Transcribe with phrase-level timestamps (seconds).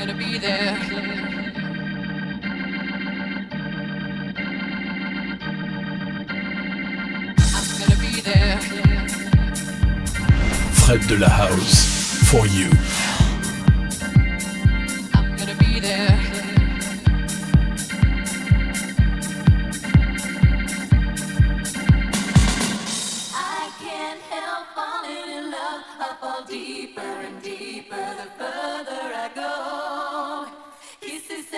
[0.00, 0.78] gonna be there.
[7.38, 8.58] I'm gonna be there.
[10.72, 11.84] Fred de la House,
[12.30, 12.70] for you.
[15.12, 16.18] I'm gonna be there.
[23.78, 25.84] Can't help falling in love.
[25.98, 28.99] I fall deeper and deeper the further I go.
[28.99, 28.99] Kisses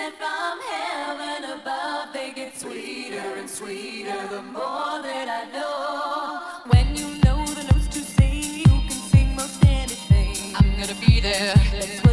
[0.03, 6.71] sent from heaven above, they get sweeter and sweeter the more that I know.
[6.71, 10.55] When you know the notes to sing, you can sing most anything.
[10.55, 11.55] I'm gonna be there.
[11.71, 12.12] That's what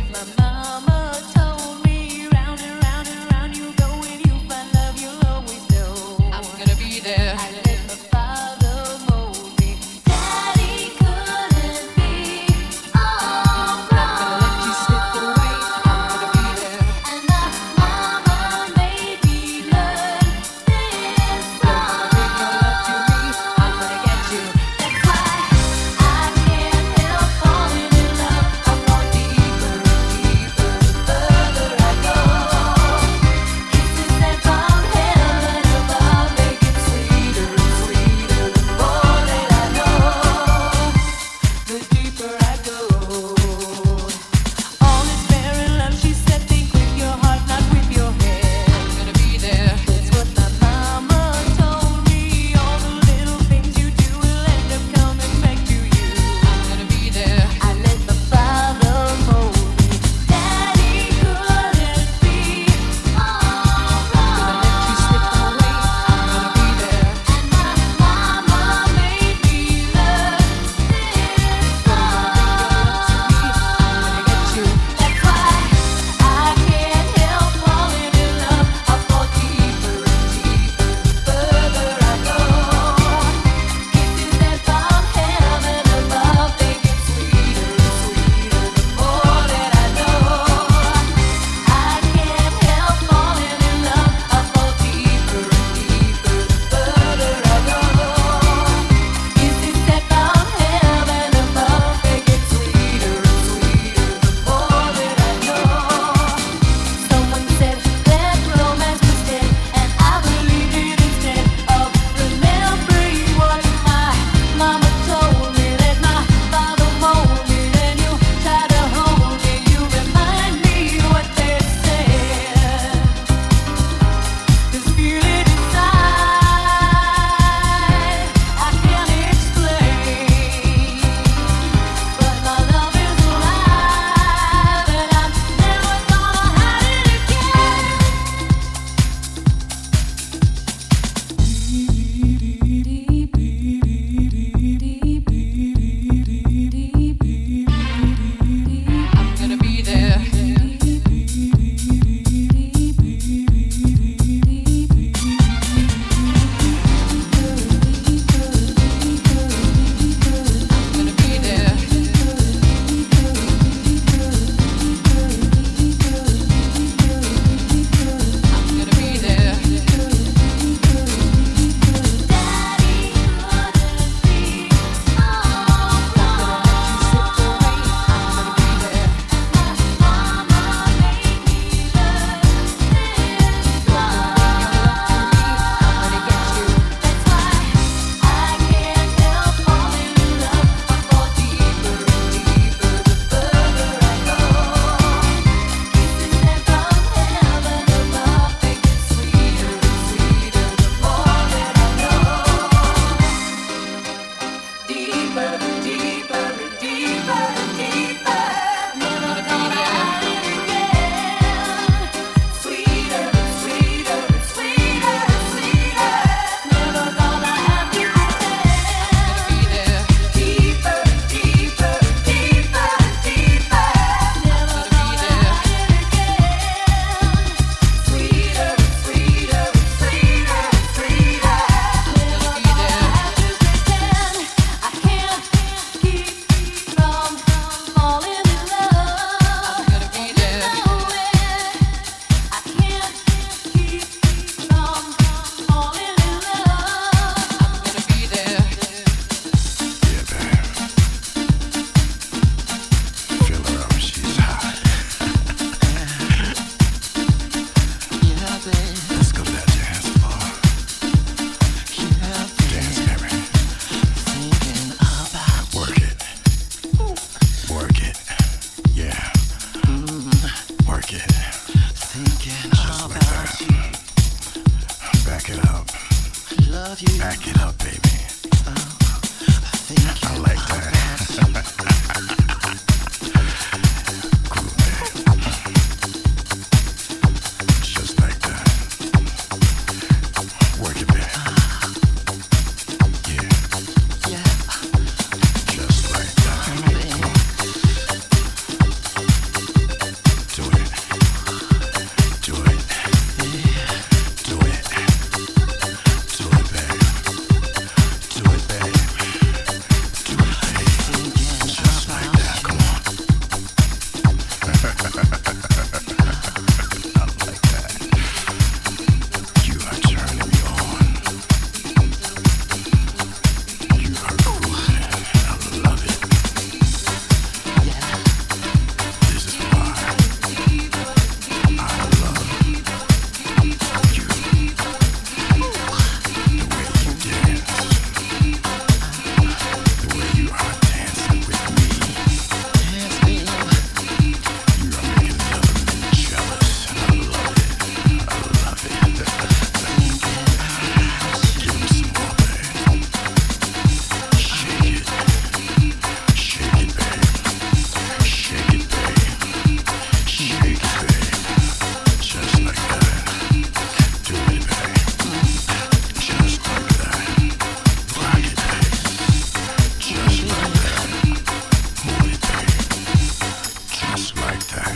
[374.50, 374.94] like that.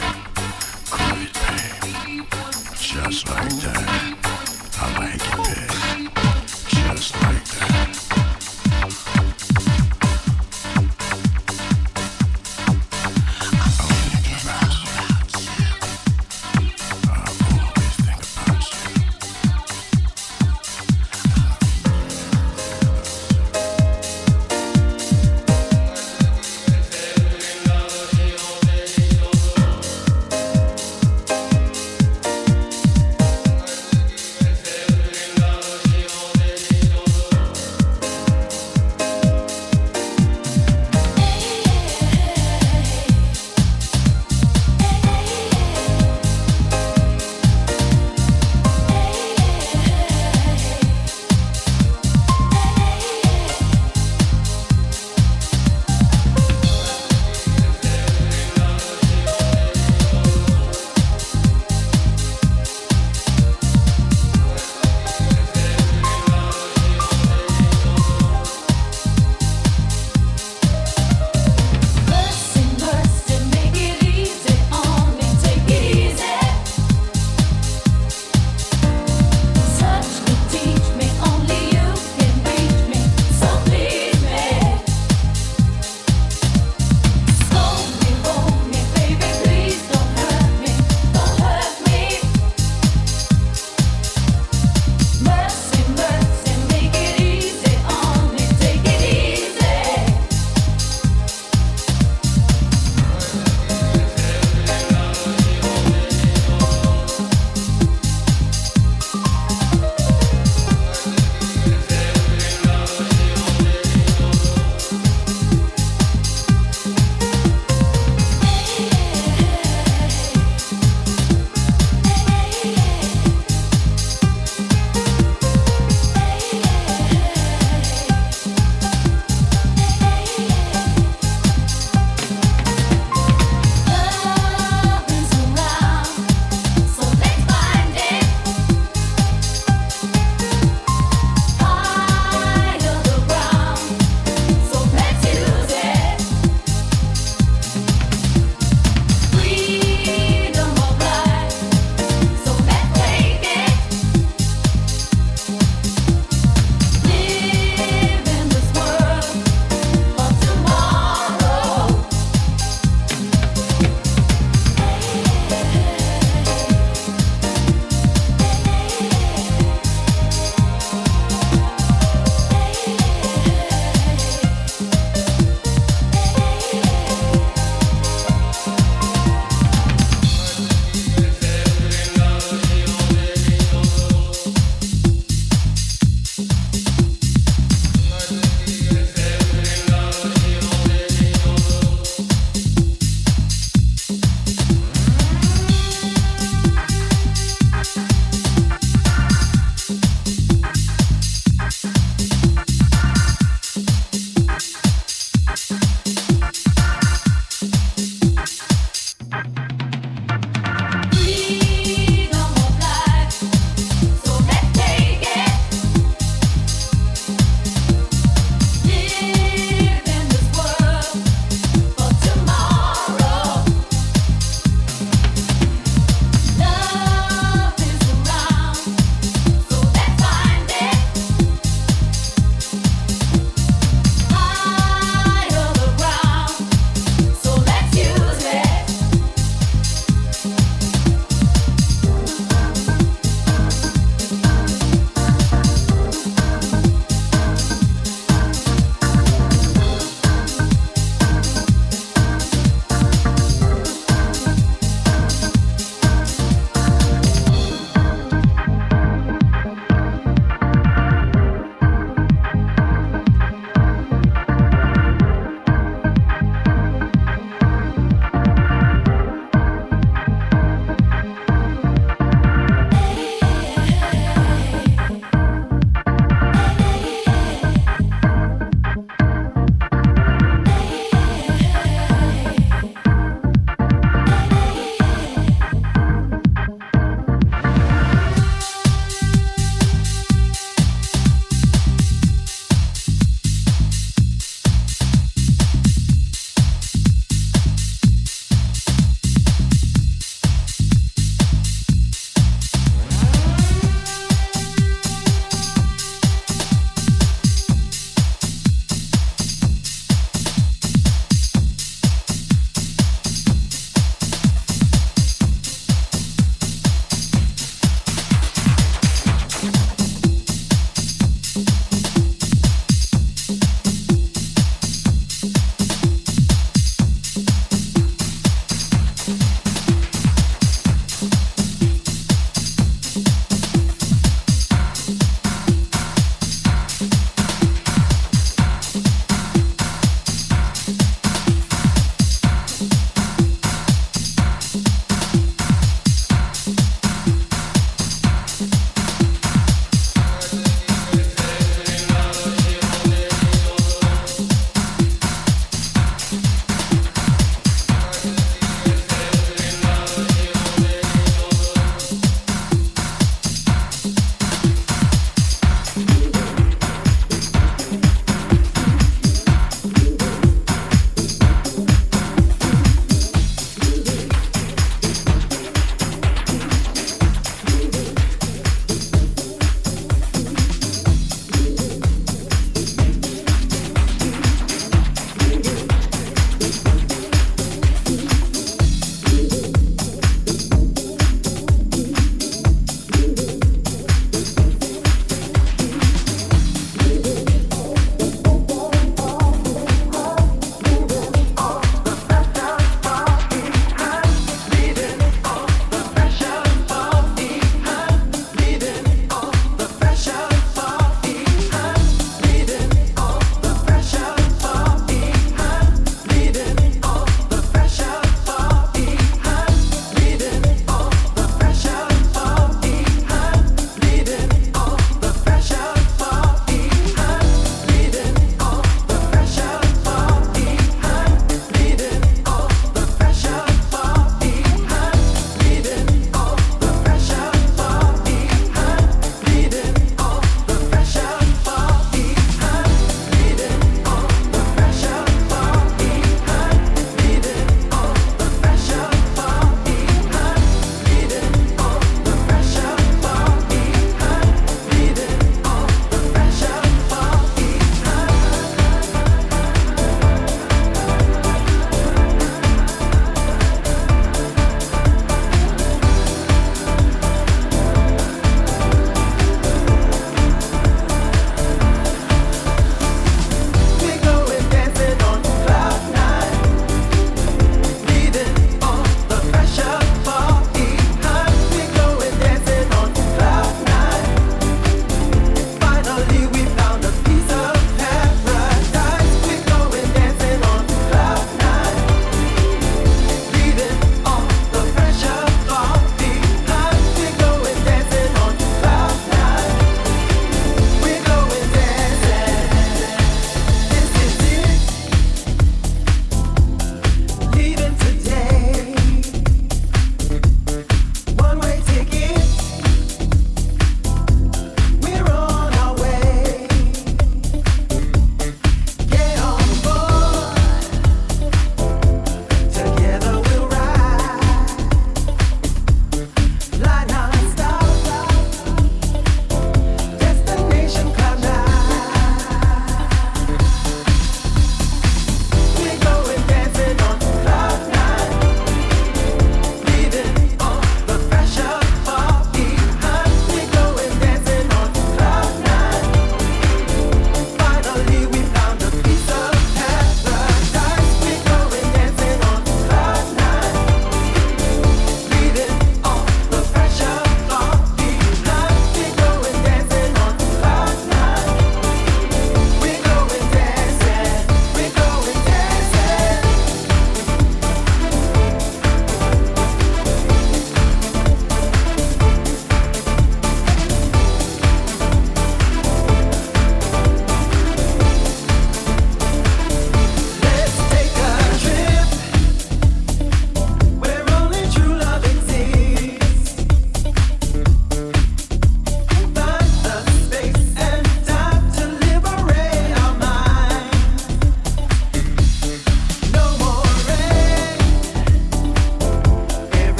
[0.91, 2.27] Cool it, babe.
[2.77, 3.89] Just like that.
[4.81, 6.11] I like it, babe.
[6.69, 7.34] Just like